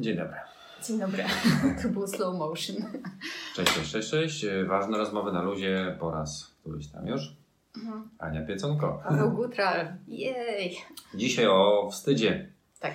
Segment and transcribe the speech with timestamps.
[0.00, 0.36] Dzień dobry.
[0.86, 1.24] Dzień dobry.
[1.82, 2.76] To było slow motion.
[3.54, 4.46] Cześć, cześć, cześć, cześć.
[4.66, 7.36] Ważne rozmowy na luzie po raz któryś tam już.
[7.76, 8.08] Mhm.
[8.18, 9.02] Ania Pieconko.
[9.08, 9.86] Paweł Gutral.
[10.08, 10.78] Jej.
[11.14, 12.48] Dzisiaj o wstydzie.
[12.80, 12.92] Tak.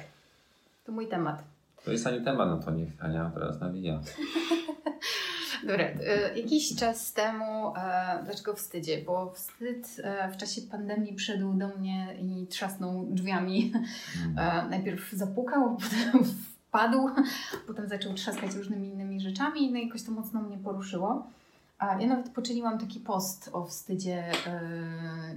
[0.86, 1.44] To mój temat.
[1.86, 4.00] To jest Ani temat, no to niech Ania teraz nawija.
[5.68, 9.02] Dobra, e, jakiś czas temu, e, dlaczego wstydzie?
[9.06, 13.74] Bo wstyd e, w czasie pandemii przyszedł do mnie i trzasnął drzwiami.
[14.26, 14.40] Mm.
[14.40, 16.26] E, najpierw zapukał, potem
[16.76, 17.10] wpadł,
[17.68, 21.28] potem zaczął trzaskać różnymi innymi rzeczami, no i jakoś to mocno mnie poruszyło.
[21.80, 24.62] A ja nawet poczyniłam taki post o wstydzie e,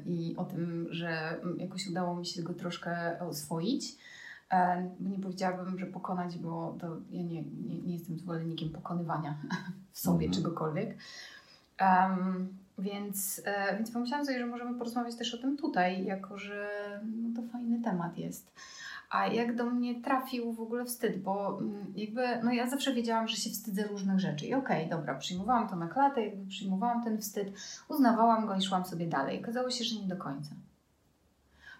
[0.06, 3.96] i o tym, że jakoś udało mi się go troszkę oswoić.
[5.00, 9.38] Bo nie powiedziałabym, że pokonać, bo to ja nie, nie, nie jestem zwolennikiem pokonywania
[9.92, 10.32] w sobie Mhm.
[10.32, 10.96] czegokolwiek.
[11.78, 12.48] Em,
[12.78, 16.70] więc, e, więc pomyślałam sobie, że możemy porozmawiać też o tym tutaj, jako że
[17.16, 18.52] no, to fajny temat jest.
[19.10, 23.28] A jak do mnie trafił w ogóle wstyd, bo mm, jakby, no ja zawsze wiedziałam,
[23.28, 24.46] że się wstydzę różnych rzeczy.
[24.46, 27.48] I okej, dobra, przyjmowałam to na klatę, jakby przyjmowałam ten wstyd,
[27.88, 29.42] uznawałam go i szłam sobie dalej.
[29.42, 30.50] Okazało się, że nie do końca.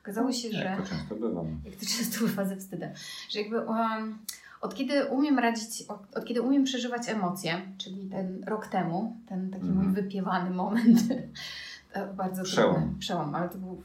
[0.03, 1.43] Okazało się, że Jak to często bywa.
[1.43, 1.49] no.
[1.65, 2.91] jak to często bywa ze wstydem,
[3.31, 4.19] że jakby um,
[4.61, 9.51] od kiedy umiem radzić, od, od kiedy umiem przeżywać emocje, czyli ten rok temu, ten
[9.51, 9.85] taki Mhm.
[9.87, 11.01] mój wypiewany moment,
[12.17, 12.75] bardzo Przełom.
[12.75, 13.83] trudny przełom, ale to był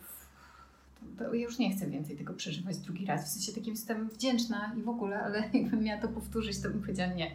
[1.33, 3.25] już nie chcę więcej tego przeżywać drugi raz.
[3.25, 6.81] W sensie takim jestem wdzięczna i w ogóle, ale jakbym miała to powtórzyć, to bym
[6.81, 7.31] powiedziała nie.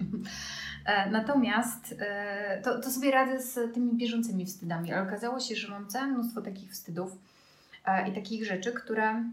[0.85, 5.69] E, Natomiast e, to, to sobie radzę z tymi bieżącymi wstydami, ale okazało się, że
[5.69, 7.19] mam całe mnóstwo takich wstydów
[7.85, 9.25] e, i takich rzeczy, które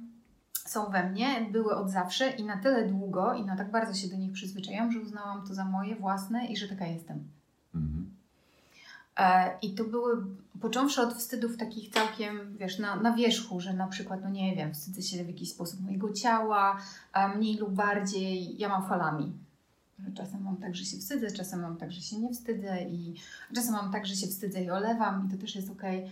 [0.54, 4.08] są we mnie, były od zawsze i na tyle długo i na tak bardzo się
[4.08, 7.24] do nich przyzwyczaiłam, że uznałam to za moje własne i że taka jestem.
[7.76, 8.16] Mhm.
[9.20, 10.26] E, I to były,
[10.62, 14.74] począwszy od wstydów takich całkiem, wiesz, na, na wierzchu, że na przykład, no nie wiem,
[14.74, 16.78] wstydzę się w jakiś sposób mojego ciała,
[17.14, 19.34] a mniej lub bardziej, ja mam falami.
[20.00, 23.16] Że Czasem mam tak, że się wstydzę, czasem mam tak, że się nie wstydzę i
[23.56, 26.10] czasem mam tak, że się wstydzę i olewam i to też jest okej.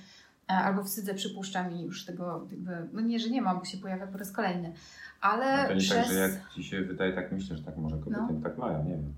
[0.50, 3.78] E, Albo wstydzę, przypuszczam i już tego jakby, no nie, że nie mam, bo się
[3.78, 4.74] pojawia po raz kolejny.
[5.22, 5.98] Ale A to nie przez...
[5.98, 8.92] tak, że jak ci się wydaje, tak myślę, że tak może kobiety tak mają, nie
[8.92, 9.14] wiem.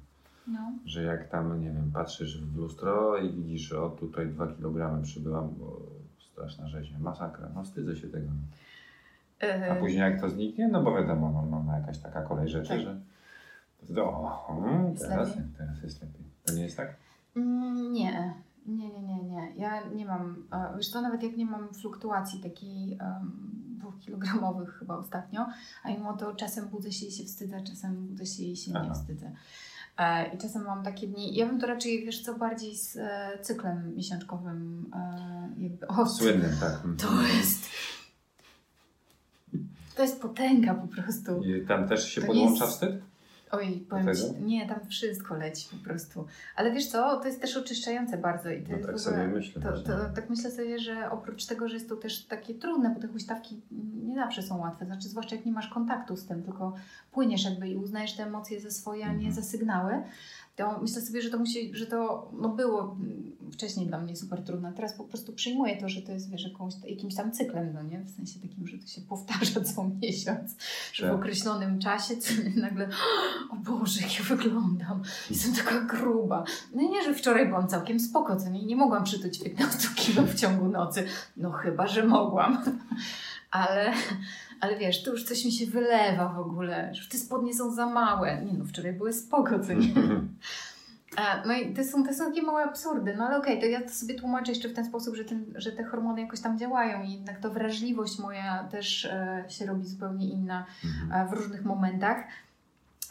[0.47, 0.71] No.
[0.85, 5.49] Że jak tam, nie wiem, patrzysz w lustro i widzisz, o tutaj dwa kilogramy przybyłam,
[5.59, 5.81] bo
[6.31, 8.27] straszna rzeźnia, masakra, no wstydzę się tego.
[9.43, 12.69] E, A później jak to zniknie, no bo wiadomo, no, no jakaś taka kolej rzeczy,
[12.69, 12.79] Tak.
[13.89, 15.43] że o, mm, Jest teraz, lepiej.
[15.57, 16.23] teraz jest lepiej.
[16.45, 16.95] To nie jest tak?
[17.35, 18.33] Mm, Nie,
[18.65, 19.53] nie, nie, nie, nie.
[19.57, 20.43] Ja nie mam,
[20.77, 23.31] wiesz co, nawet jak nie mam fluktuacji takiej um,
[23.77, 25.45] dwukilogramowych chyba ostatnio,
[25.83, 28.79] a mimo to czasem budzę się i się wstydzę, czasem budzę się i się nie
[28.79, 28.93] Aha.
[28.93, 29.31] wstydzę.
[29.97, 33.29] E, I czasem mam takie dni, ja bym to raczej, wiesz co, bardziej z e,
[33.41, 36.73] cyklem miesiączkowym e, jakby, o, Słynnym, tak.
[36.73, 36.97] Mhm.
[36.97, 37.69] to jest,
[39.95, 41.43] to jest potęga po prostu.
[41.43, 43.01] I tam też się To podłącza jest- wstyd?
[43.51, 46.25] Oj, powiem ci, nie, tam wszystko leci po prostu.
[46.55, 49.61] Ale wiesz co, to jest też oczyszczające bardzo i to No tak ogóle, sobie myślę
[49.61, 52.99] To, to, tak myślę sobie, że oprócz tego, że jest to też takie trudne, bo
[53.01, 53.61] te huśtawki
[54.15, 56.73] nie zawsze są łatwe, znaczy zwłaszcza jak nie masz kontaktu z tym, tylko
[57.11, 59.33] płyniesz jakby i uznajesz te emocje za swoje, a nie Mhm.
[59.33, 60.03] za sygnały,
[60.55, 62.97] to myślę sobie, że to musi, że to no było
[63.51, 64.73] wcześniej dla mnie super trudne.
[64.73, 67.99] Teraz po prostu przyjmuję to, że to jest wiesz, jakąś, jakimś tam cyklem, no nie?
[67.99, 70.55] W sensie takim, że to się powtarza co miesiąc,
[70.93, 71.19] że w Tak.
[71.19, 72.89] określonym czasie co nagle
[73.51, 76.43] o Boże, jak ja wyglądam, jestem taka gruba.
[76.75, 80.23] No i nie, że wczoraj byłam całkiem spoko, co nie, nie mogłam przytuć 15 kilo
[80.23, 81.03] w ciągu nocy.
[81.37, 82.57] No chyba, że mogłam.
[83.55, 83.93] Ale,
[84.61, 87.85] ale wiesz, to już coś mi się wylewa w ogóle, że te spodnie są za
[87.85, 88.41] małe.
[88.45, 89.93] Nie no, wczoraj były spoko, co nie?
[91.45, 93.89] No i to są, to są takie małe absurdy, no ale okej, to ja to
[93.89, 97.11] sobie tłumaczę jeszcze w ten sposób, że, ten, że te hormony jakoś tam działają i
[97.11, 101.27] jednak to wrażliwość moja też e, się robi zupełnie inna Mhm.
[101.27, 102.17] e, w różnych momentach.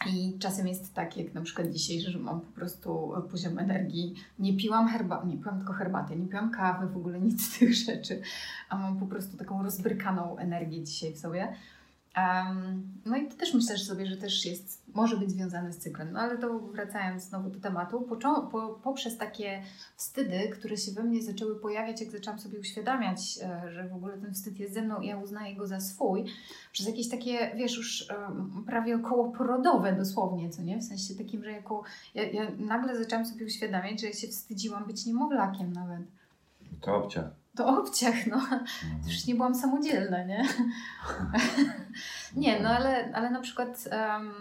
[0.06, 4.14] I czasem jest tak, jak na przykład dzisiaj, że mam po prostu poziom energii.
[4.38, 7.74] Nie piłam herbaty, nie piłam tylko herbaty, nie piłam kawy, w ogóle nic z tych
[7.74, 8.22] rzeczy,
[8.68, 11.48] a mam po prostu taką rozbrykaną energię dzisiaj w sobie.
[12.14, 16.12] Em, no i to też myślę sobie, że też jest, może być związane z cyklem.
[16.12, 19.62] No ale to wracając znowu do tematu, począ, po, poprzez takie
[19.96, 24.18] wstydy, które się we mnie zaczęły pojawiać, jak zaczęłam sobie uświadamiać, e, że w ogóle
[24.18, 26.24] ten wstyd jest ze mną i ja uznaję go za swój,
[26.72, 30.78] przez jakieś takie, wiesz, już em, prawie okołoporodowe dosłownie, co nie?
[30.78, 31.82] W sensie takim, że jako,
[32.14, 36.02] ja, ja nagle zaczęłam sobie uświadamiać, że ja się wstydziłam być niemowlakiem nawet.
[36.80, 37.43] To.
[37.56, 38.36] To obciach, no.
[38.36, 38.64] Mhm.
[39.06, 40.48] Już nie byłam samodzielna, nie?
[42.36, 44.32] Nie, no ale, ale na przykład em,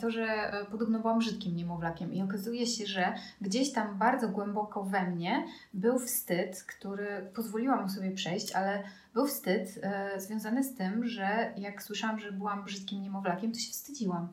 [0.00, 4.84] to, że e, podobno byłam brzydkim niemowlakiem i okazuje się, że gdzieś tam bardzo głęboko
[4.84, 8.82] we mnie był wstyd, który pozwoliłam mu sobie przejść, ale
[9.14, 13.72] był wstyd e, związany z tym, że jak słyszałam, że byłam brzydkim niemowlakiem, to się
[13.72, 14.28] wstydziłam.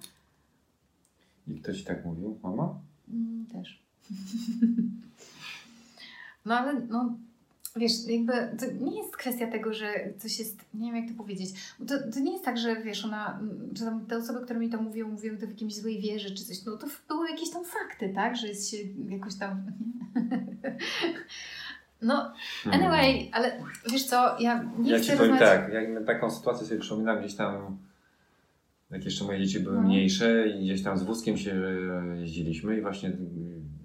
[1.48, 2.40] I kto ci tak mówił?
[2.44, 2.80] Mama?
[3.10, 3.84] Mm, też.
[6.46, 7.18] no ale no,
[7.80, 11.50] wiesz, jakby to nie jest kwestia tego, że coś jest, nie wiem jak to powiedzieć,
[11.88, 13.40] to, to nie jest tak, że wiesz, ona,
[13.76, 16.46] czy tam te osoby, które mi to mówią, mówią to w jakimś złej wierze czy
[16.46, 18.78] coś, no to były jakieś tam fakty, tak, że jest się
[19.10, 19.62] jakoś tam...
[22.02, 22.32] No,
[22.64, 22.82] Hmm.
[22.82, 23.52] anyway, ale
[23.92, 25.60] wiesz co, ja nie Ja chcę ci powiem rozmawiać...
[25.64, 27.78] tak, jak taką sytuację sobie przypominam gdzieś tam,
[28.92, 29.82] jak jeszcze moje dzieci były No.
[29.82, 31.62] mniejsze i gdzieś tam z wózkiem się
[32.20, 33.12] jeździliśmy i właśnie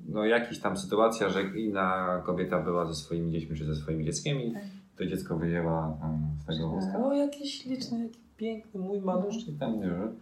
[0.09, 4.41] no jakaś tam sytuacja, że inna kobieta była ze swoimi dziećmi czy ze swoim dzieckiem
[4.41, 4.63] i Tak.
[4.99, 6.99] to dziecko wyjęła tam z tego wózka.
[7.05, 10.15] O, jakiś śliczny, jaki piękny, mój maluszczyk tam, nie wiem.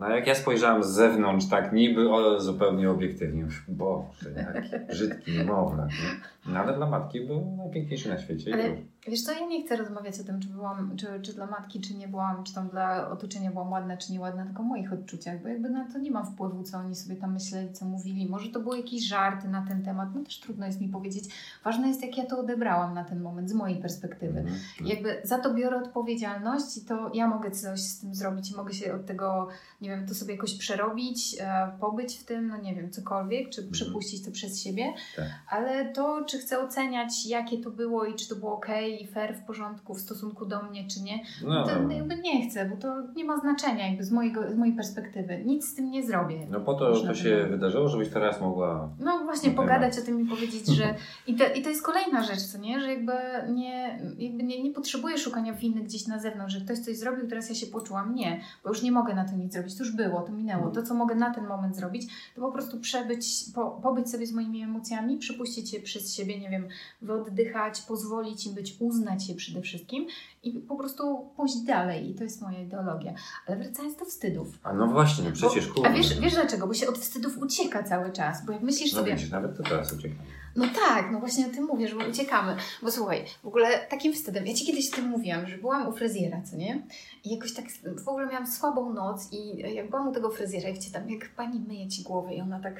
[0.00, 5.32] No jak ja spojrzałem z zewnątrz, tak niby o, zupełnie obiektywnie, już Boże, jaki brzydki
[5.38, 6.20] niemowlak, nie?
[6.46, 8.50] No ale dla matki był najpiękniejszy na świecie.
[8.54, 8.64] Ale
[9.08, 11.94] wiesz co, ja nie chcę rozmawiać o tym, czy byłam, czy, czy dla matki, czy
[11.94, 15.48] nie byłam, czy tam dla otoczenia byłam ładna, czy nieładna, tylko o moich odczuciach, bo
[15.48, 18.28] jakby na to nie mam wpływu, co oni sobie tam myśleli, co mówili.
[18.28, 21.24] Może to były jakieś żarty na ten temat, no też trudno jest mi powiedzieć.
[21.64, 24.44] Ważne jest, jak ja to odebrałam na ten moment, z mojej perspektywy.
[24.84, 28.56] I Jakby za to biorę odpowiedzialność i to ja mogę coś z tym zrobić i
[28.56, 29.48] mogę się od tego,
[29.80, 33.60] nie wiem, to sobie jakoś przerobić, e, pobyć w tym, no nie wiem, cokolwiek, czy
[33.60, 33.72] Mhm.
[33.72, 34.84] przepuścić to przez siebie,
[35.16, 35.26] Tak.
[35.50, 38.66] ale to, czy chcę oceniać, jakie to było i czy to było ok
[39.00, 42.66] i fair, w porządku w stosunku do mnie, czy nie, No, to jakby nie chcę,
[42.66, 45.42] bo to nie ma znaczenia jakby z, mojego, z mojej perspektywy.
[45.44, 46.46] Nic z tym nie zrobię.
[46.50, 48.88] no po to to się wydarzyło, żebyś teraz mogła...
[49.00, 50.94] No właśnie, pogadać o tym i powiedzieć, że.
[51.26, 52.80] I to, I to jest kolejna rzecz, co nie?
[52.80, 53.12] Że jakby
[53.48, 57.48] nie, jakby nie, nie potrzebuję szukania winy gdzieś na zewnątrz, że ktoś coś zrobił, teraz
[57.48, 58.14] ja się poczułam.
[58.14, 59.76] Nie, bo już nie mogę na to nic zrobić.
[59.76, 60.70] To już było, to minęło.
[60.70, 64.32] To, co mogę na ten moment zrobić, to po prostu przebyć, po, pobyć sobie z
[64.32, 66.68] moimi emocjami, przypuścić je przez siebie, nie wiem,
[67.02, 70.06] wyoddychać, pozwolić im być, uznać je przede wszystkim
[70.42, 72.10] i po prostu pójść dalej.
[72.10, 73.14] I to jest moja ideologia.
[73.46, 74.48] Ale wracając do wstydów.
[74.62, 75.88] A no właśnie, no przecież kurde.
[75.88, 76.66] A wiesz, wiesz dlaczego?
[76.66, 78.46] Bo się od wstydów ucieka cały czas.
[78.46, 79.12] Bo jak myślisz No sobie.
[79.14, 80.18] widzisz, nawet to teraz uciekam.
[80.56, 82.56] No tak, no właśnie o tym mówię, że uciekamy.
[82.82, 85.92] Bo słuchaj, w ogóle takim wstydem, ja Ci kiedyś o tym mówiłam, że byłam u
[85.92, 86.82] fryzjera, co nie?
[87.24, 87.64] I jakoś tak
[88.04, 91.28] w ogóle miałam słabą noc i jak byłam u tego fryzjera i wiecie tam, jak
[91.28, 92.74] pani myje Ci głowę i ona tak...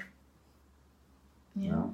[1.56, 1.72] Nie?
[1.72, 1.92] No,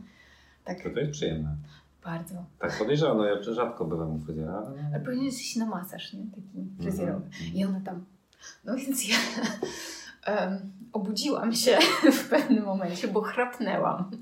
[0.68, 1.56] Tak to to jest przyjemne.
[2.04, 2.34] bardzo.
[2.58, 4.52] Tak podejrzewam, no ja rzadko byłem u fryzjera.
[4.92, 6.20] ale- powinieneś iść na masaż, nie?
[6.20, 7.24] Taki fryzjerowy.
[7.26, 7.54] Mhm.
[7.54, 8.04] I ona tam...
[8.64, 9.16] No więc ja
[10.34, 10.58] em,
[10.92, 11.78] obudziłam się
[12.12, 14.10] w pewnym momencie, bo chrapnęłam.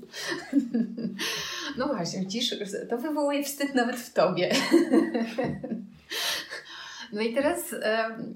[1.77, 2.55] No właśnie, widzisz,
[2.89, 4.51] to wywołuje wstyd nawet w tobie.
[7.13, 7.75] No i teraz,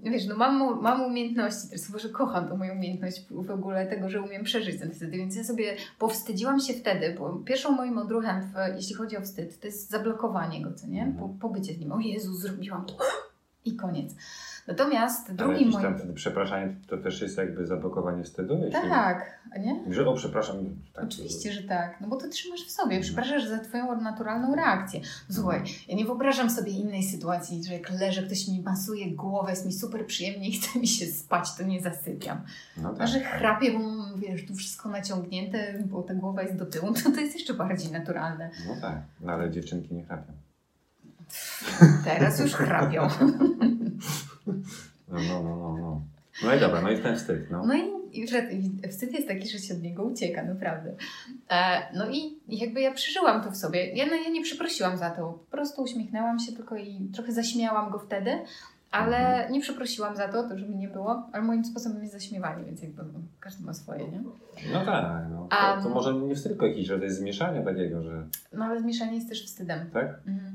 [0.04, 4.22] wiesz, no mam, mam umiejętności, teraz może kocham tą moją umiejętność w ogóle tego, że
[4.22, 8.76] umiem przeżyć ten wstyd, więc ja sobie powstydziłam się wtedy, bo pierwszą moim odruchem, w,
[8.76, 11.16] jeśli chodzi o wstyd, to jest zablokowanie go, co nie?
[11.20, 12.98] Po, pobycie w nim, o Jezu, zrobiłam to
[13.66, 14.16] i koniec.
[14.72, 15.86] Natomiast drugim jakieś moim...
[15.86, 18.58] tam wtedy przepraszanie to też jest jakby zablokowanie wstydu?
[18.58, 18.90] Jeśli...
[18.90, 19.94] Tak, nie?
[19.94, 20.56] Że o, przepraszam.
[20.94, 22.02] Tak, Oczywiście, że tak.
[22.02, 23.00] No bo to trzymasz w sobie.
[23.00, 25.02] Przepraszasz za twoją naturalną reakcję.
[25.30, 29.66] Słuchaj, ja nie wyobrażam sobie innej sytuacji, że jak leżę, ktoś mi masuje głowę, jest
[29.66, 32.42] mi super przyjemnie i chce mi się spać, to nie zasypiam.
[32.78, 33.08] No A tak.
[33.08, 33.80] że chrapię, bo
[34.18, 37.92] wiesz, tu wszystko naciągnięte, bo ta głowa jest do tyłu, to to jest jeszcze bardziej
[37.92, 38.50] naturalne.
[38.68, 40.34] No tak, no, ale dziewczynki nie chrapią.
[42.06, 43.08] Teraz już chrapią.
[45.12, 46.02] No, no, no, no, no.
[46.44, 47.66] No i dobra, no i ten wstyd, no.
[47.66, 47.74] No
[48.14, 48.48] i, że-
[48.90, 50.94] wstyd jest taki, że się od niego ucieka, naprawdę.
[51.52, 53.96] E, no i jakby ja przeżyłam to w sobie.
[53.96, 55.22] Ja, no, ja nie przeprosiłam za to.
[55.34, 58.32] Po prostu uśmiechnęłam się tylko i trochę zaśmiałam go wtedy,
[58.92, 59.54] ale Mhm.
[59.54, 61.24] nie przeprosiłam za to, to żeby nie było.
[61.34, 64.22] Ale moim sposobem jest zaśmiewanie, więc jakby no, każdy ma swoje, nie?
[64.74, 65.48] No tak, no.
[65.78, 69.30] To, to może nie wstyd, tylko jakiś rodzaj zmieszania takiego, że No ale zmieszanie jest
[69.30, 69.90] też wstydem.
[69.94, 70.06] tak?
[70.28, 70.51] Mhm.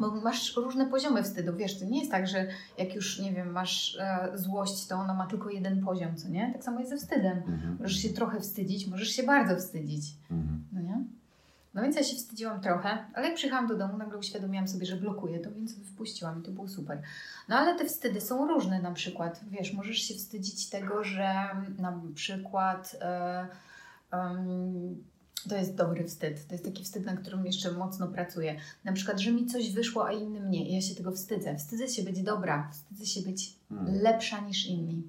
[0.00, 2.46] Bo masz różne poziomy wstydu, wiesz, to nie jest tak, że
[2.78, 6.52] jak już, nie wiem, masz e, złość, to ona ma tylko jeden poziom, co nie?
[6.52, 7.38] Tak samo jest ze wstydem.
[7.38, 7.76] Mhm.
[7.80, 10.04] Możesz się trochę wstydzić, możesz się bardzo wstydzić.
[10.30, 10.64] Mhm.
[10.72, 11.04] No nie?
[11.74, 14.96] No więc ja się wstydziłam trochę, ale jak przyjechałam do domu, nagle uświadomiłam sobie, że
[14.96, 17.02] blokuję to, więc wpuściłam i to było super.
[17.48, 19.40] No ale te wstydy są różne na przykład.
[19.50, 21.34] Wiesz, możesz się wstydzić tego, że
[21.78, 23.46] na przykład e,
[25.48, 26.46] to jest dobry wstyd.
[26.46, 28.56] To jest taki wstyd, na którym jeszcze mocno pracuję.
[28.84, 30.74] Na przykład, że mi coś wyszło, a innym nie.
[30.74, 31.56] Ja się tego wstydzę.
[31.56, 33.98] Wstydzę się być dobra, wstydzę się być Mhm.
[34.02, 35.02] lepsza niż inni.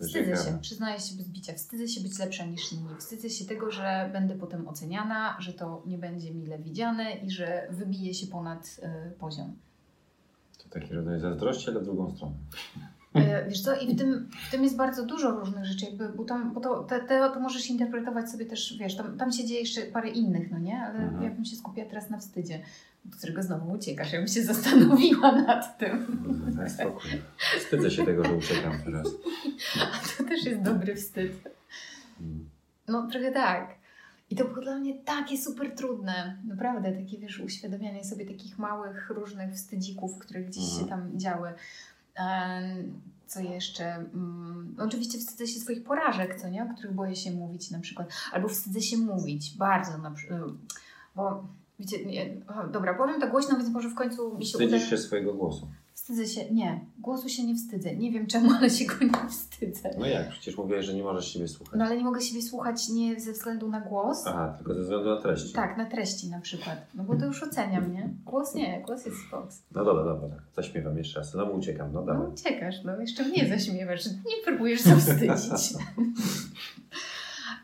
[0.00, 2.88] Wstydzę się, przyznaję się bez bicia, wstydzę się być lepsza niż inni.
[2.98, 7.66] Wstydzę się tego, że będę potem oceniana, że to nie będzie mile widziane i że
[7.70, 9.56] wybije się ponad y, poziom.
[10.58, 12.34] To taki rodzaj zazdrości, ale w drugą stronę.
[13.14, 16.24] E, wiesz co, i w tym, w tym jest bardzo dużo różnych rzeczy, jakby, bo,
[16.24, 19.60] tam, bo to, te, te, to możesz interpretować sobie też, wiesz, tam, tam się dzieje
[19.60, 20.80] jeszcze parę innych, no nie?
[20.80, 21.22] Ale mhm.
[21.22, 22.60] ja bym się skupiła teraz na wstydzie,
[23.04, 24.12] do którego znowu uciekasz.
[24.12, 26.22] Ja bym się zastanowiła nad tym.
[26.56, 27.10] Daj spokój.
[27.58, 29.08] Wstydzę się tego, że uciekam teraz.
[29.92, 31.32] A to też jest dobry wstyd.
[32.20, 32.48] Mm.
[32.88, 33.82] No trochę tak.
[34.30, 36.38] I to było dla mnie takie super trudne.
[36.44, 40.80] Naprawdę, takie wiesz, uświadamianie sobie takich małych, różnych wstydzików, które gdzieś mhm.
[40.82, 41.52] się tam działy.
[43.26, 43.84] Co jeszcze?
[43.94, 46.62] Mm, oczywiście wstydzę się swoich porażek, co nie?
[46.62, 48.08] O których boję się mówić na przykład.
[48.32, 50.40] Albo wstydzę się mówić bardzo, na przykład,
[51.16, 51.44] bo
[51.78, 52.36] wiecie, nie,
[52.72, 54.90] dobra, powiem to głośno, więc może w końcu mi się Wstydzisz uda...
[54.90, 55.68] się swojego głosu.
[56.02, 57.96] Wstydzę się, nie, głosu się nie wstydzę.
[57.96, 59.90] Nie wiem czemu, ale się go nie wstydzę.
[59.98, 60.28] No jak?
[60.28, 61.74] Przecież mówiłeś, że nie możesz siebie słuchać.
[61.78, 64.22] No ale nie mogę siebie słuchać nie ze względu na głos.
[64.26, 65.52] Aha, tylko ze względu na treści.
[65.52, 66.86] Tak, na treści na przykład.
[66.94, 68.10] No bo to już oceniam, nie?
[68.24, 69.48] Głos nie, głos jest spoko.
[69.74, 70.42] No dobra, dobra, tak.
[70.56, 71.34] zaśmiewam jeszcze raz.
[71.34, 72.22] No uciekam, no dawaj.
[72.22, 74.06] No uciekasz, no jeszcze mnie zaśmiewasz.
[74.06, 75.74] Nie próbujesz zawstydzić.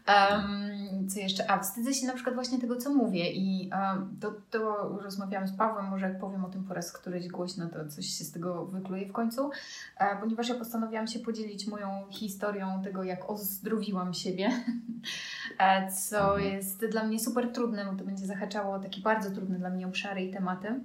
[0.09, 1.51] Um, co jeszcze?
[1.51, 5.57] A, wstydzę się na przykład właśnie tego, co mówię i um, to, to rozmawiałam z
[5.57, 8.67] Pawłem, może jak powiem o tym po raz któryś głośno, to coś się z tego
[8.67, 9.51] wykluje w końcu,
[9.99, 14.51] e, ponieważ ja postanowiłam się podzielić moją historią tego, jak ozdrowiłam siebie,
[15.59, 16.55] e, co mhm.
[16.55, 20.25] jest dla mnie super trudne, bo to będzie zahaczało takie bardzo trudne dla mnie obszary
[20.25, 20.81] i tematy.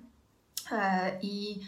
[0.72, 1.60] E, I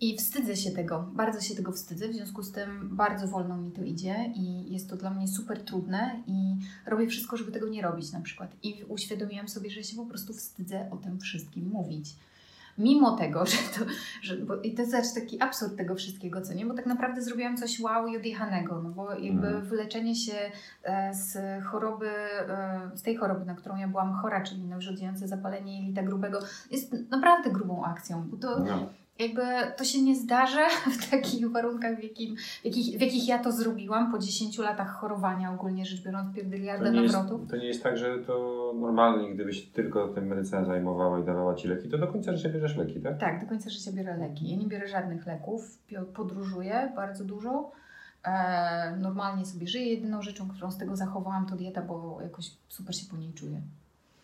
[0.00, 3.72] i wstydzę się tego, bardzo się tego wstydzę, w związku z tym bardzo wolno mi
[3.72, 7.82] to idzie i jest to dla mnie super trudne i robię wszystko, żeby tego nie
[7.82, 8.56] robić na przykład.
[8.62, 12.16] I uświadomiłam sobie, że się po prostu wstydzę o tym wszystkim mówić.
[12.78, 13.90] Mimo tego, że to,
[14.22, 17.22] że, bo, i to jest znaczy taki absurd tego wszystkiego, co nie, bo tak naprawdę
[17.22, 19.64] zrobiłam coś wow i odjechanego, no bo jakby mhm.
[19.64, 20.52] wyleczenie się
[20.82, 25.80] e, z choroby, e, z tej choroby, na którą ja byłam chora, czyli nawrzodziejące zapalenie
[25.80, 26.38] jelita grubego,
[26.70, 29.42] jest naprawdę grubą akcją, bo to no jakby
[29.76, 33.52] to się nie zdarza w takich warunkach, w, jakim, w, jakich, w jakich ja to
[33.52, 37.50] zrobiłam po 10 latach chorowania, ogólnie rzecz biorąc, pierdyliardę nawrotów.
[37.50, 41.68] To nie jest tak, że to normalnie, gdybyś tylko tym medycyną zajmowała i dawała Ci
[41.68, 43.18] leki, to do końca życia bierzesz leki, tak?
[43.18, 44.50] Tak, do końca życia biorę leki.
[44.50, 45.78] Ja nie biorę żadnych leków,
[46.14, 47.70] podróżuję bardzo dużo.
[48.24, 49.94] E, normalnie sobie żyję.
[49.94, 53.60] Jedyną rzeczą, którą z tego zachowałam, to dieta, bo jakoś super się po niej czuję.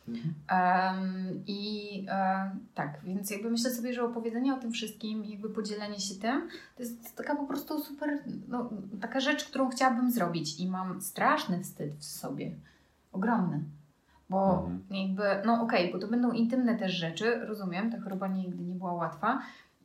[0.09, 6.01] Um, I um, tak, więc jakby myślę sobie, że opowiedzenie o tym wszystkim, jakby podzielenie
[6.01, 8.19] się tym, to jest taka po prostu super,
[8.49, 8.71] no,
[9.01, 12.53] taka rzecz, którą chciałabym zrobić i mam straszny wstyd w sobie,
[13.13, 13.61] ogromny.
[14.31, 14.83] Bo mhm.
[14.91, 18.75] jakby, no okej, okay, bo to będą intymne też rzeczy, rozumiem, ta choroba nigdy nie
[18.75, 19.43] była łatwa,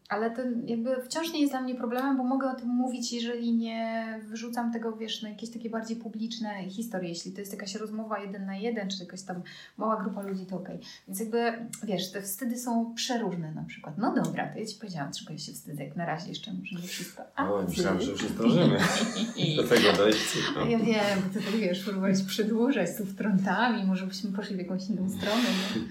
[0.09, 3.53] ale to jakby wciąż nie jest dla mnie problemem, bo mogę o tym mówić, jeżeli
[3.53, 7.09] nie wyrzucam tego, wiesz, na jakieś takie bardziej publiczne historie.
[7.09, 9.41] Jeśli to jest jakaś rozmowa jeden na jeden, czy jakaś tam
[9.77, 10.75] mała grupa ludzi, to okej.
[10.75, 10.87] Okay.
[11.07, 11.51] Więc jakby,
[11.83, 13.97] wiesz, te wstydy są przeróżne na przykład.
[13.97, 16.75] No dobra, to ja Ci powiedziałam, czego ja się wstydzę, jak na razie jeszcze może
[16.75, 17.23] nie wszystko.
[17.35, 18.77] A o, myślałam, że już zdążymy
[19.57, 20.37] do tego dojść.
[20.55, 20.65] No.
[20.65, 24.89] Ja wiem, bo to tak, wiesz, próbować przedłużać tu wtrątami, może byśmy poszli w jakąś
[24.89, 25.43] inną stronę.
[25.75, 25.81] No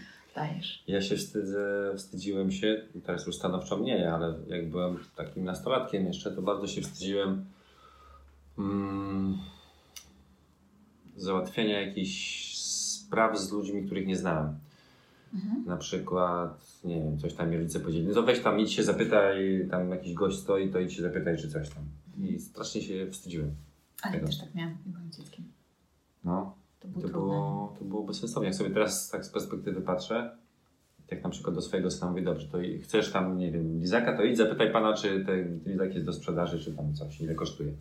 [0.87, 6.31] Ja się wstydzę, wstydziłem się, teraz już stanowczo mniej, ale jak byłem takim nastolatkiem jeszcze,
[6.31, 7.45] to bardzo się wstydziłem
[8.59, 9.39] mm,
[11.17, 12.55] załatwiania jakichś
[13.09, 14.59] spraw z ludźmi, których nie znałem.
[15.35, 15.65] Mhm.
[15.67, 18.83] Na przykład, nie wiem, coś tam mi rodzice powiedzieli, no to weź tam, idź się
[18.83, 21.85] zapytaj, tam jakiś gość stoi, to idź się zapytaj, czy coś tam.
[22.19, 23.51] I strasznie się wstydziłem.
[24.03, 24.27] Ale tego.
[24.27, 25.45] też tak miałam, jak byłem dzieckiem.
[26.25, 28.47] No, to było, to było, to było bezsensowne.
[28.47, 30.31] Jak sobie teraz tak z perspektywy patrzę,
[31.11, 34.23] jak na przykład do swojego syna mówię, dobrze, to chcesz tam, nie wiem, lizaka, to
[34.23, 37.73] idź zapytaj pana, czy ten lizak jest do sprzedaży, czy tam coś, ile kosztuje.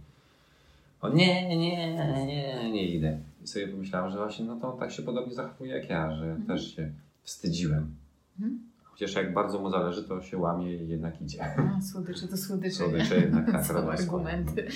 [1.02, 3.20] O nie, nie, nie, nie, nie idę.
[3.44, 6.26] I sobie pomyślałam, że właśnie no to on tak się podobnie zachowuje jak ja, że
[6.26, 6.46] mhm.
[6.46, 6.92] też się
[7.24, 7.96] wstydziłem.
[8.40, 8.60] Mhm.
[8.84, 11.40] Chociaż jak bardzo mu zależy, to się łamie i jednak idzie.
[11.44, 12.76] A, słodycze to słodycze.
[12.76, 14.00] Słodycze jednak tak.
[14.00, 14.68] Argumenty.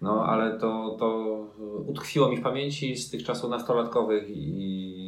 [0.00, 1.38] No, ale to, to
[1.86, 5.00] utkwiło mi w pamięci z tych czasów nastolatkowych i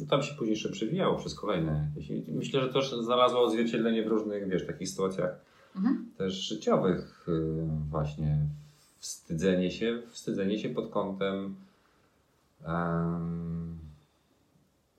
[0.00, 1.90] no, tam się później jeszcze przewijało przez kolejne.
[2.28, 5.40] Myślę, że też znalazło odzwierciedlenie w różnych, wiesz, takich sytuacjach
[5.76, 6.10] mhm.
[6.18, 8.38] też życiowych y, właśnie.
[8.98, 11.56] Wstydzenie się, wstydzenie się pod kątem
[12.66, 13.78] um,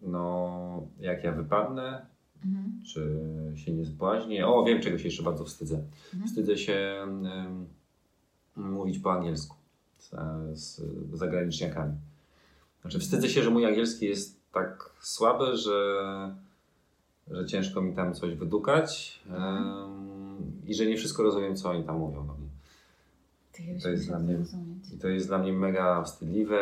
[0.01, 2.05] no, jak ja wypadnę,
[2.45, 2.79] mhm.
[2.85, 3.19] czy
[3.55, 4.47] się nie zbłaźnię.
[4.47, 5.83] O, wiem, czego się jeszcze bardzo wstydzę.
[6.13, 6.27] Mhm.
[6.27, 7.67] Wstydzę się um,
[8.57, 9.55] mówić po angielsku
[9.97, 10.09] z,
[10.59, 10.81] z
[11.13, 11.93] zagraniczniakami.
[12.81, 16.35] Znaczy, wstydzę się, że mój angielski jest tak słaby, że,
[17.31, 21.97] że ciężko mi tam coś wydukać um, i że nie wszystko rozumiem, co oni tam
[21.97, 22.25] mówią.
[22.25, 22.37] No.
[23.83, 24.37] To jest, dla mnie,
[25.01, 26.59] to jest dla mnie mega wstydliwe.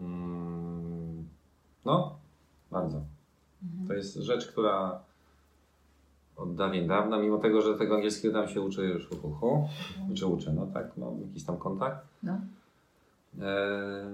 [0.00, 1.28] Um,
[1.84, 2.18] no,
[2.70, 3.02] bardzo.
[3.62, 3.88] Mhm.
[3.88, 5.00] To jest rzecz, która
[6.38, 9.68] od dawien dawna, mimo tego, że tego angielskiego tam się uczy już uchu,
[10.14, 12.06] czy uczę, no tak, mam jakiś tam kontakt.
[12.22, 12.40] No.
[13.40, 14.10] E,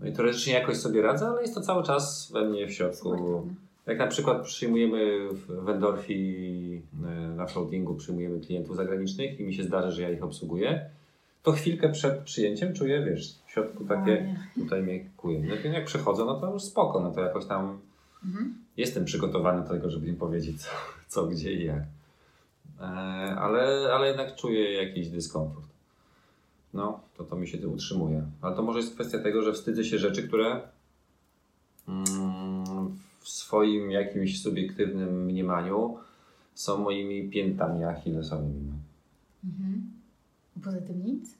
[0.00, 3.42] no i teoretycznie jakoś sobie radzę, ale jest to cały czas we mnie w środku.
[3.86, 9.64] Jak na przykład przyjmujemy w Wendorfi e, na floatingu, przyjmujemy klientów zagranicznych i mi się
[9.64, 10.90] zdarzy, że ja ich obsługuję,
[11.42, 15.40] to chwilkę przed przyjęciem czuję, wiesz, w środku takie, tutaj mnie kuje.
[15.40, 17.78] No jak przychodzę, no to już spoko, no to jakoś tam
[18.24, 18.63] mhm.
[18.76, 20.68] Jestem przygotowany do tego, żeby im powiedzieć co,
[21.08, 21.82] co gdzie i jak.
[22.80, 22.84] E,
[23.36, 25.66] ale, ale jednak czuję jakiś dyskomfort.
[26.74, 28.26] No, to to mi się utrzymuje.
[28.40, 30.60] Ale to może jest kwestia tego, że wstydzę się rzeczy, które
[31.88, 35.98] mm, w swoim jakimś subiektywnym mniemaniu
[36.54, 38.72] są moimi piętami achillesowymi.
[39.44, 39.90] Mhm.
[40.64, 41.34] Poza tym nic?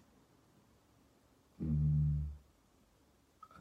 [1.60, 2.03] Mm.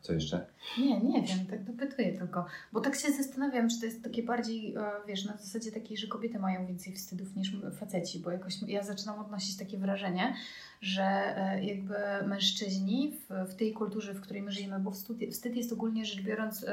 [0.03, 0.45] Co jeszcze?
[0.77, 2.45] Nie, nie wiem, tak dopytuję tylko.
[2.74, 6.07] Bo tak się zastanawiam, czy to jest takie bardziej, e, wiesz, na zasadzie takiej, że
[6.07, 10.36] kobiety mają więcej wstydów niż faceci, bo jakoś ja zaczynam odnosić takie wrażenie,
[10.84, 14.92] że e, jakby mężczyźni w, w tej kulturze, w której my żyjemy, bo
[15.32, 16.66] wstyd, jest ogólnie rzecz biorąc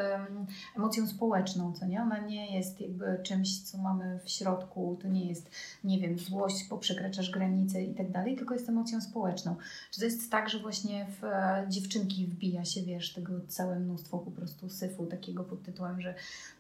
[0.76, 2.02] emocją społeczną, co nie?
[2.02, 5.50] Ona nie jest jakby czymś, co mamy w środku, to nie jest,
[5.85, 9.57] nie wiem, złość, bo przekraczasz granice i tak dalej, tylko jest emocją społeczną.
[9.90, 14.19] Czy to jest tak, że właśnie w e, dziewczynki wbija się, wiesz, tego całe mnóstwo
[14.19, 16.14] po prostu syfu, takiego pod tytułem, że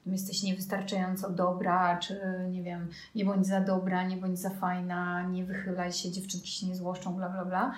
[0.06, 5.44] jesteś niewystarczająco dobra, czy nie wiem, nie bądź za dobra, nie bądź za fajna, nie
[5.44, 7.74] wychylaj się, dziewczynki się nie złoszczą, bla, bla, bla.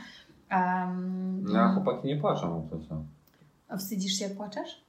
[0.51, 3.05] Um, no, a chłopaki nie płaczą, to co?
[3.69, 4.85] A wstydzisz się, jak płaczesz?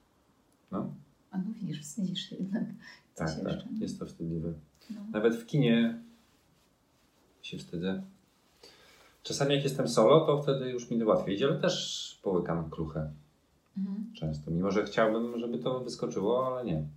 [0.72, 0.94] No.
[1.32, 2.63] A no widzisz, wstydzisz się jednak.
[3.15, 3.68] tak, tak, jeszcze?
[3.80, 4.53] jest to wstydliwe.
[4.89, 5.01] No.
[5.12, 6.00] Nawet w kinie
[7.42, 8.03] się wstydzę.
[9.24, 13.12] Czasami jak jestem solo, to wtedy już mi łatwiej idzie, ale też połykam kluchę.
[13.77, 14.13] Mhm.
[14.13, 16.88] Często, mimo że chciałbym, żeby to wyskoczyło, ale nie.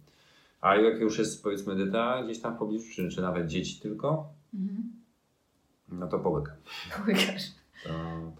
[0.60, 4.28] A jak już jest powiedzmy Edyta gdzieś tam w pobliżu, czy, czy nawet dzieci tylko,
[4.54, 4.92] mhm.
[5.88, 6.56] no to połykam.
[6.96, 7.42] Połykasz.
[7.84, 7.90] To,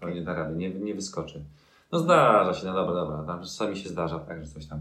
[0.01, 1.43] to nie da rady, nie, nie wyskoczy.
[1.91, 3.23] No zdarza się, no dobra, dobra.
[3.23, 4.79] Tam czasami się zdarza tak, że coś tam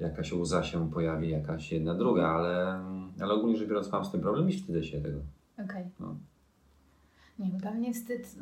[0.00, 2.80] jakaś łza się pojawi, jakaś jedna, druga, ale,
[3.20, 5.18] ale ogólnie rzecz biorąc mam z tym problem i wstydzę się tego.
[5.54, 5.64] Okej.
[5.66, 5.90] Okay.
[6.00, 6.16] No.
[7.38, 8.36] Nie, dla mnie wstyd,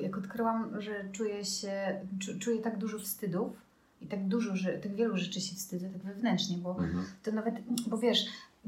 [0.00, 2.00] jak odkryłam, że czuję się,
[2.40, 3.52] czuję tak dużo wstydów
[4.00, 7.04] i tak dużo, że tak wielu rzeczy się wstydzę tak wewnętrznie, bo mhm.
[7.22, 7.54] to nawet,
[7.86, 8.18] bo wiesz,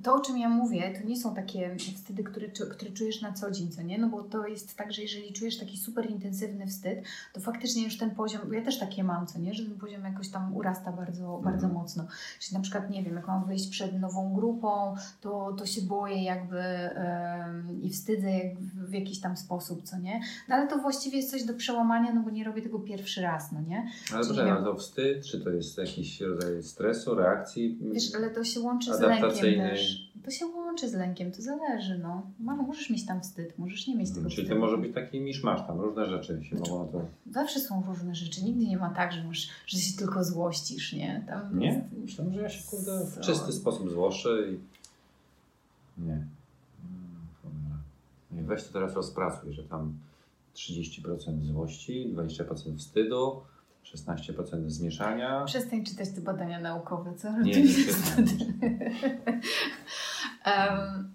[0.03, 3.51] to, o czym ja mówię, to nie są takie wstydy, które, które czujesz na co
[3.51, 3.99] dzień, co nie?
[3.99, 6.99] No bo to jest tak, że jeżeli czujesz taki super intensywny wstyd,
[7.33, 9.55] to faktycznie już ten poziom, bo ja też takie mam, co nie?
[9.55, 11.43] Że ten poziom jakoś tam urasta bardzo, mhm.
[11.43, 12.07] bardzo mocno.
[12.41, 16.25] Czyli na przykład, nie wiem, jak mam wyjść przed nową grupą, to, to się boję
[16.25, 20.21] jakby yy, i wstydzę jak w, w, jakiś tam sposób, co nie?
[20.49, 23.53] No ale to właściwie jest coś do przełamania, no bo nie robię tego pierwszy raz,
[23.53, 23.91] no nie?
[24.15, 27.79] Ale Czyli, ale to wstyd, czy to jest jakiś rodzaj stresu, reakcji?
[27.93, 29.84] Wiesz, ale to się łączy z lękiem też
[30.25, 31.99] to się łączy z lękiem, to zależy.
[31.99, 32.23] No.
[32.39, 35.81] możesz mieć tam wstyd, możesz nie mieć tego Czyli to może być taki miszmasz, tam
[35.81, 37.07] różne rzeczy się znaczy, mogą to...
[37.33, 41.25] Zawsze są różne rzeczy, nigdy nie ma tak, że, masz, że się tylko złościsz, nie?
[41.29, 41.85] Tam nie?
[42.03, 44.59] Myślę, że ja się kurde, w czysty sposób złoszę i...
[45.99, 46.27] Nie.
[48.33, 49.99] Nie, weź to teraz rozpracuj, że tam
[50.55, 53.43] 30% złości, 20% wstydu,
[53.85, 55.45] 16% zmieszania.
[55.45, 57.41] Przestań czytać te badania naukowe, co?
[57.41, 57.71] Nie, nie,
[60.47, 61.15] um,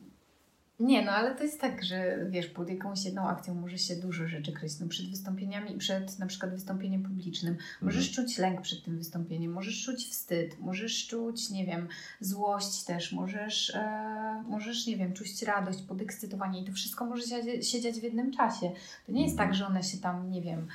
[0.80, 4.28] nie, no ale to jest tak, że wiesz, pod jakąś jedną akcją może się dużo
[4.28, 4.80] rzeczy kryć.
[4.80, 8.28] No, przed wystąpieniami, przed na przykład wystąpieniem publicznym możesz mhm.
[8.28, 11.88] czuć lęk przed tym wystąpieniem, możesz czuć wstyd, możesz czuć, nie wiem,
[12.20, 17.64] złość też, możesz, e, możesz nie wiem, czuć radość, podekscytowanie i to wszystko może się,
[17.64, 18.72] się dziać w jednym czasie.
[19.06, 20.68] To nie jest tak, że one się tam, nie wiem,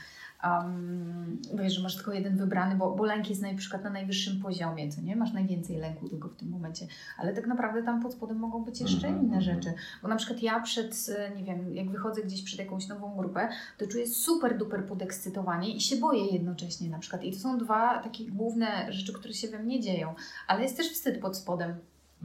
[0.44, 4.40] um, wiesz, że masz tylko jeden wybrany, bo, bo lęk jest na przykład na najwyższym
[4.42, 5.16] poziomie, co nie?
[5.16, 6.86] Masz najwięcej lęku tylko w tym momencie,
[7.18, 9.24] ale tak naprawdę tam pod spodem mogą być jeszcze mm -hmm.
[9.24, 13.16] inne rzeczy, bo na przykład ja przed, nie wiem, jak wychodzę gdzieś przed jakąś nową
[13.16, 17.58] grupę, to czuję super duper podekscytowanie i się boję jednocześnie na przykład i to są
[17.58, 20.14] dwa takie główne rzeczy, które się we mnie dzieją,
[20.46, 21.74] ale jest też wstyd pod spodem.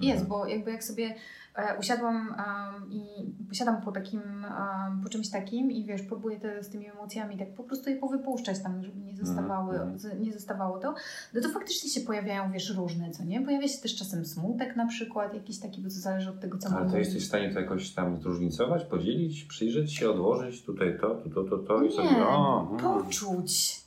[0.02, 0.30] Jest, mhm.
[0.30, 1.16] bo jakby jak sobie E,
[1.80, 3.04] usiadłam um, i
[3.52, 7.54] usiadam po takim, um, po czymś takim i wiesz, próbuję te, z tymi emocjami tak
[7.54, 9.98] po prostu je powypuszczać tam, żeby nie zostawały, mm.
[10.20, 10.96] nie zostawało to,
[11.34, 13.42] no to faktycznie się pojawiają, wiesz, różne, co nie?
[13.42, 16.70] Pojawia się też czasem smutek na przykład, jakiś taki, bo to zależy od tego, co
[16.70, 21.16] Ale to jesteś w stanie to jakoś tam zróżnicować, podzielić, przyjrzeć się, odłożyć tutaj to,
[21.16, 22.28] to, to, to, to i sobie...
[22.28, 23.86] O, poczuć.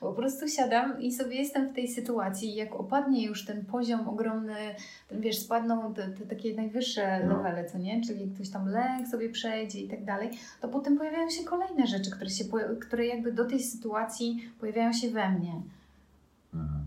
[0.00, 2.54] Po prostu siadam i sobie jestem w tej sytuacji.
[2.54, 4.74] Jak opadnie już ten poziom ogromny,
[5.08, 7.36] ten wiesz, spadną te, te takie najwyższe no.
[7.36, 8.00] levele, co nie?
[8.00, 10.30] Czyli ktoś tam lęk sobie przejdzie i tak dalej,
[10.60, 12.44] to potem pojawiają się kolejne rzeczy, które, się,
[12.80, 15.52] które jakby do tej sytuacji pojawiają się we mnie.
[16.54, 16.78] Aha.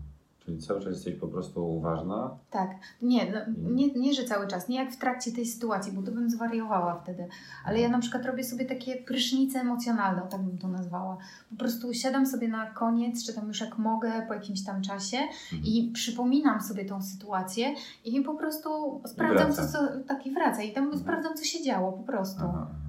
[0.44, 2.36] Czyli cały czas jesteś po prostu uważna?
[2.50, 2.70] Tak.
[3.02, 3.38] Nie, no,
[3.70, 4.68] nie, nie, że cały czas.
[4.68, 7.28] Nie jak w trakcie tej sytuacji, bo to bym zwariowała wtedy.
[7.64, 11.18] Ale ja na przykład robię sobie takie prysznice emocjonalne, tak bym to nazwała.
[11.50, 15.16] Po prostu siadam sobie na koniec, czy tam już jak mogę, po jakimś tam czasie
[15.16, 15.62] mhm.
[15.64, 17.74] i przypominam sobie tą sytuację
[18.04, 19.78] i po prostu sprawdzam, co, co
[20.08, 20.62] tak i wraca.
[20.62, 21.02] I tam mhm.
[21.02, 22.42] sprawdzam, co się działo po prostu.
[22.44, 22.81] Aha.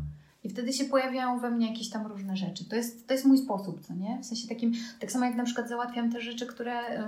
[0.43, 2.69] I wtedy się pojawiają we mnie jakieś tam różne rzeczy.
[2.69, 4.19] To jest, to jest mój sposób, co nie?
[4.21, 7.03] W sensie takim, tak samo jak na przykład załatwiam te rzeczy, które,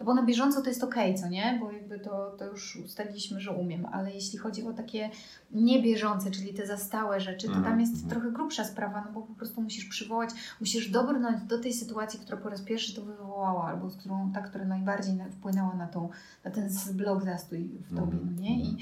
[0.00, 1.58] no bo na bieżąco to jest okej, okay, co nie?
[1.60, 5.10] Bo jakby to, to już ustaliliśmy, że umiem, ale jeśli chodzi o takie
[5.50, 8.10] niebieżące, czyli te zastałe rzeczy, to tam mhm, jest mhm.
[8.10, 10.30] trochę grubsza sprawa, no bo po prostu musisz przywołać,
[10.60, 14.40] musisz dobrnąć do tej sytuacji, która po raz pierwszy to wywołała, albo z którą, ta,
[14.40, 16.08] która najbardziej wpłynęła na, tą,
[16.44, 18.60] na ten blok zastój w tobie, no nie?
[18.60, 18.76] I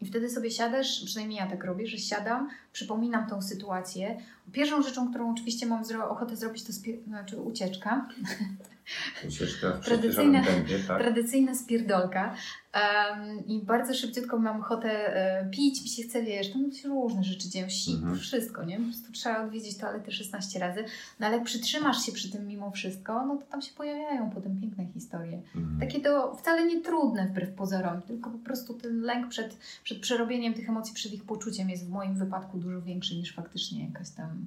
[0.00, 4.20] i wtedy sobie siadasz, przynajmniej ja tak robię, że siadam, przypominam tą sytuację.
[4.52, 6.72] Pierwszą rzeczą, którą oczywiście mam zro ochotę zrobić, to
[7.06, 8.08] znaczy ucieczka.
[9.80, 11.02] W tradycyjna, tempie, tak?
[11.02, 12.34] tradycyjna spierdolka.
[12.74, 17.24] Um, I bardzo szybciutko mam ochotę e, pić, mi się chce, wiesz, tam się różne
[17.24, 18.18] rzeczy dzieją, sip, mhm.
[18.18, 18.76] wszystko, nie?
[18.76, 20.84] Po prostu trzeba odwiedzić toaletę 16 razy.
[21.20, 24.86] No ale przytrzymasz się przy tym mimo wszystko, no to tam się pojawiają potem piękne
[24.86, 25.42] historie.
[25.56, 25.80] Mhm.
[25.80, 30.54] Takie to wcale nie trudne wbrew pozorom, tylko po prostu ten lęk przed, przed przerobieniem
[30.54, 34.46] tych emocji, przed ich poczuciem jest w moim wypadku dużo większy niż faktycznie jakaś tam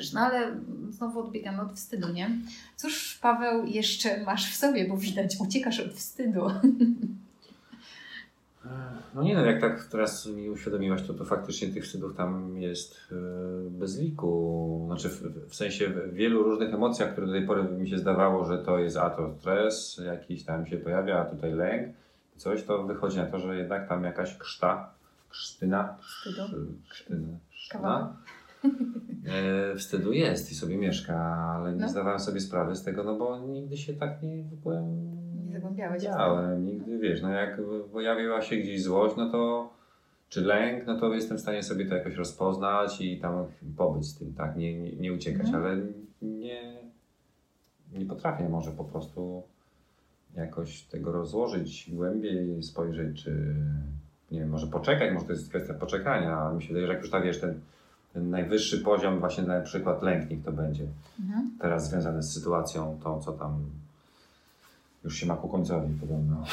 [0.00, 0.12] rzecz.
[0.12, 0.56] No ale
[0.90, 2.30] znowu odbiegamy od wstydu, nie?
[2.76, 6.40] Cóż, Paweł, jeszcze masz w sobie, bo widać, uciekasz od wstydu.
[9.14, 12.96] No nie no, jak tak teraz mi uświadomiłaś, to, to faktycznie tych wstydów tam jest
[13.12, 13.14] e,
[13.70, 14.82] bez liku.
[14.86, 18.44] Znaczy w, w sensie w wielu różnych emocjach, które do tej pory mi się zdawało,
[18.44, 21.88] że to jest a to stres, jakiś tam się pojawia, a tutaj lęk,
[22.36, 24.90] coś, to wychodzi na to, że jednak tam jakaś krzta,
[25.28, 25.96] krztyna,
[26.88, 28.16] krztyna, krztyna
[29.76, 31.16] wstydu jest i sobie mieszka,
[31.56, 31.88] ale nie no.
[31.88, 35.10] zdawałem sobie sprawy z tego, no bo nigdy się tak nie byłem
[35.46, 37.60] nie zagłębiałeś Miałem, nigdy wiesz, no jak
[37.92, 39.70] pojawiła się gdzieś złość, no to
[40.28, 43.44] czy lęk, no to jestem w stanie sobie to jakoś rozpoznać i tam
[43.76, 45.64] pobyć z tym, tak, nie, nie, nie uciekać, mhm.
[45.64, 45.76] ale
[46.22, 46.78] nie,
[47.92, 49.42] nie potrafię może po prostu
[50.36, 53.54] jakoś tego rozłożyć głębiej, spojrzeć, czy
[54.30, 57.02] nie wiem, może poczekać, może to jest kwestia poczekania, ale mi się wydaje, że jak
[57.02, 57.60] już tak wiesz, ten,
[58.12, 60.86] ten najwyższy poziom, właśnie na przykład lęk niech to będzie,
[61.20, 61.50] mhm.
[61.60, 63.64] teraz związany z sytuacją tą, co tam
[65.04, 66.36] już się ma ku końcowi podobno.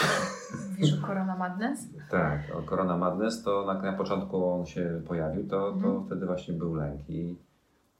[0.69, 1.87] Mówisz o Corona Madness?
[2.09, 6.05] tak, o Corona Madness to na, na początku on się pojawił, to, to mhm.
[6.05, 7.35] wtedy właśnie był lęk i,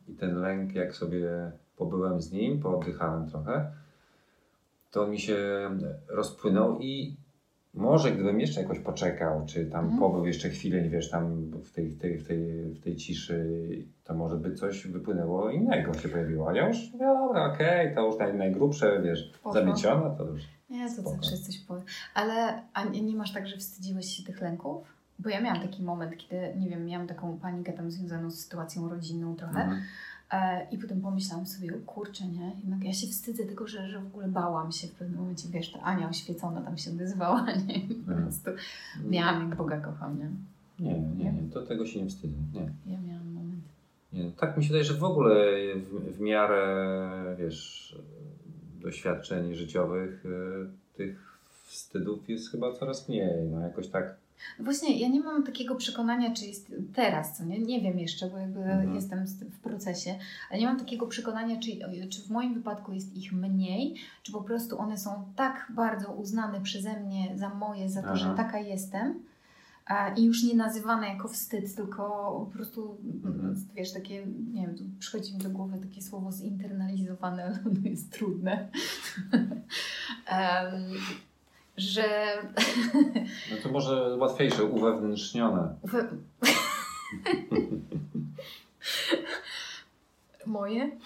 [0.08, 3.72] i ten lęk jak sobie pobyłem z nim, pooddychałem trochę,
[4.92, 5.38] to on mi się
[6.08, 7.16] rozpłynął i
[7.78, 10.00] może gdybym jeszcze jakoś poczekał, czy tam mhm.
[10.00, 13.68] pobył jeszcze chwilę, nie wiesz, tam w tej, tej, w, tej, w tej ciszy,
[14.04, 16.48] to może by coś wypłynęło innego się pojawiło.
[16.50, 20.42] Ale ja już mówię, dobra, okej, okay, to już naj, najgrubsze, wiesz, zamiecione, to już
[20.70, 21.82] Nie, to zawsze jest coś powie.
[22.14, 24.98] Ale a nie, nie masz tak, że wstydziłeś się tych lęków?
[25.20, 28.90] Bo ja miałam taki moment, kiedy, nie wiem, miałam taką panikę tam związaną z sytuacją
[28.90, 29.62] rodzinną trochę.
[29.62, 29.82] Mhm.
[30.32, 32.52] E, I potem pomyślałam sobie, o kurczę, nie?
[32.60, 35.72] Jednak ja się wstydzę tego, że, że w ogóle bałam się w pewnym momencie, wiesz,
[35.72, 37.76] ta Ania oświecona tam się odezwała, nie?
[37.76, 38.24] I po mhm.
[38.24, 38.52] prostu
[39.10, 40.30] miałam, jak Boga kocham, nie?
[40.80, 42.94] Nie, nie, nie, to tego się nie wstydzę, nie.
[42.94, 43.64] Ja miałam moment.
[44.14, 45.36] Nie, tak mi się wydaje, że w ogóle
[45.76, 47.96] w, w miarę, wiesz,
[48.82, 51.27] doświadczeń życiowych y, tych
[51.98, 54.16] wstydów jest chyba coraz mniej, no jakoś tak
[54.60, 58.30] no właśnie, ja nie mam takiego przekonania, czy jest teraz, co nie, nie wiem jeszcze,
[58.30, 58.96] bo jakby mhm.
[58.96, 60.16] jestem w procesie,
[60.50, 61.72] ale nie mam takiego przekonania, czy,
[62.10, 66.62] czy w moim wypadku jest ich mniej, czy po prostu one są tak bardzo uznane
[66.62, 68.18] przeze mnie za moje, za to, Aha.
[68.18, 69.20] że taka jestem.
[70.16, 72.02] I już nie nazywane jako wstyd, tylko
[72.46, 73.66] po prostu, mhm.
[73.76, 78.68] wiesz, takie, nie wiem, przychodzi mi do głowy takie słowo zinternalizowane, ale ono jest trudne.
[80.32, 80.98] um,
[81.78, 82.04] że...
[83.52, 85.76] No to może łatwiejsze, uwewnętrznione.
[85.82, 86.08] Uwe...
[90.46, 90.92] Moje?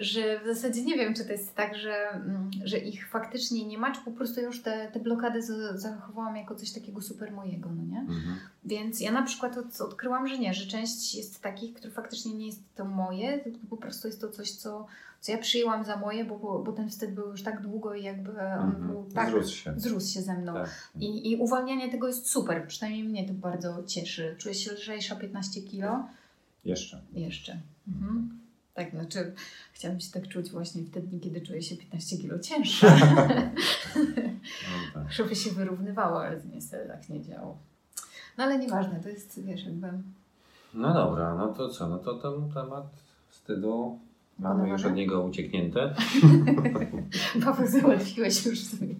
[0.00, 3.78] że w zasadzie nie wiem, czy to jest tak, że, mm, że ich faktycznie nie
[3.78, 5.42] ma, czy po prostu już te, te blokady
[5.74, 8.00] zachowałam jako coś takiego super mojego, no nie?
[8.00, 8.36] Mhm.
[8.64, 12.46] Więc ja na przykład od, odkryłam, że nie, że część jest takich, które faktycznie nie
[12.46, 14.86] jest to moje, tylko po prostu jest to coś, co,
[15.20, 18.30] co ja przyjęłam za moje, bo, bo ten wstyd był już tak długo i jakby
[18.30, 18.86] on mhm.
[18.86, 20.54] był tak, zrósł się, zrósł się ze mną.
[20.54, 20.90] Tak.
[21.00, 24.34] I, I uwalnianie tego jest super, przynajmniej mnie to bardzo cieszy.
[24.38, 26.08] Czuję się lżejsza 15 kilo.
[26.64, 27.00] Jeszcze.
[27.12, 27.60] Jeszcze.
[27.88, 28.43] Mhm.
[28.74, 29.34] Tak, znaczy
[29.72, 32.96] chciałam się tak czuć właśnie w te dni, kiedy czuję się 15 kilo cięższa.
[33.96, 35.12] no, tak.
[35.12, 37.58] Żeby się wyrównywało, ale niestety tak nie działo.
[38.38, 39.88] No ale nieważne, to jest, wiesz, jakby...
[40.74, 42.86] No dobra, no to co, no to ten temat
[43.28, 43.98] wstydu
[44.38, 45.94] Mamy już od niego ucieknięte.
[47.44, 48.94] Paweł, załatwiłeś już sobie.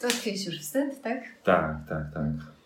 [0.00, 1.22] Załatwiłeś już wstyd, tak?
[1.44, 2.57] Tak, tak, tak.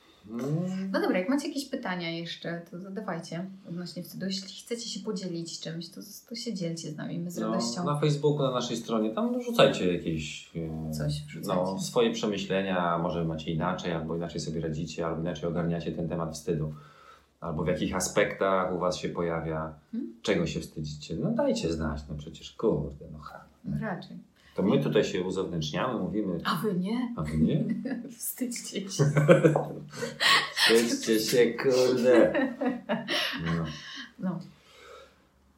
[0.93, 4.27] No dobra, jak macie jakieś pytania jeszcze, to zadawajcie odnośnie wstydu.
[4.27, 7.85] Jeśli chcecie się podzielić czymś, to, to się dzielcie z nami, my z no, radością.
[7.85, 11.63] Na Facebooku, na naszej stronie, tam rzucajcie jakieś e, Coś wrzucajcie.
[11.63, 16.35] no, swoje przemyślenia, może macie inaczej, albo inaczej sobie radzicie, albo inaczej ogarniacie ten temat
[16.35, 16.75] wstydu.
[17.41, 20.15] Albo w jakich aspektach u Was się pojawia, hmm?
[20.23, 21.17] czego się wstydzicie.
[21.17, 23.45] No dajcie znać, no przecież kurde, no ha.
[23.65, 24.32] No raczej.
[24.55, 26.39] To my tutaj się uzewnętrzniamy, mówimy.
[26.45, 27.15] A wy nie?
[27.17, 27.65] A wy nie?
[28.19, 29.05] Wstydźcie się.
[30.55, 32.33] Wstydźcie się, kurde.
[33.45, 33.65] No.
[34.19, 34.39] no.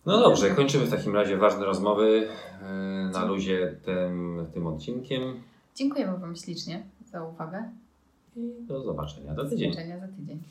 [0.07, 2.29] No dobrze, kończymy w takim razie ważne rozmowy
[2.63, 5.43] e, na luzie tym, tym odcinkiem.
[5.75, 7.71] Dziękujemy Wam ślicznie za uwagę.
[8.37, 9.71] I do zobaczenia za tydzień.
[9.71, 10.43] Do zobaczenia za tydzień.